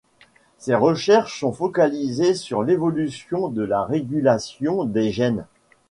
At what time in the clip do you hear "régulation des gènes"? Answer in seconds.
3.83-5.45